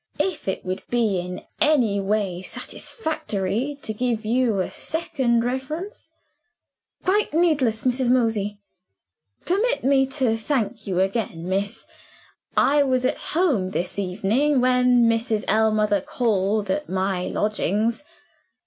If 0.17 0.47
it 0.47 0.65
would 0.65 0.81
be 0.89 1.19
in 1.19 1.45
any 1.61 1.99
way 1.99 2.41
satisfactory 2.41 3.77
to 3.83 3.93
give 3.93 4.25
you 4.25 4.59
a 4.59 4.67
second 4.67 5.43
reference" 5.43 6.11
"Quite 7.05 7.35
needless, 7.35 7.83
Mrs. 7.83 8.09
Mosey." 8.09 8.57
"Permit 9.45 9.83
me 9.83 10.07
to 10.07 10.35
thank 10.37 10.87
you 10.87 10.99
again, 11.01 11.47
miss. 11.47 11.85
I 12.57 12.81
was 12.81 13.05
at 13.05 13.17
home 13.37 13.69
this 13.69 13.99
evening, 13.99 14.59
when 14.59 15.03
Mrs. 15.05 15.45
Ellmother 15.47 16.01
called 16.01 16.71
at 16.71 16.89
my 16.89 17.27
lodgings. 17.27 18.03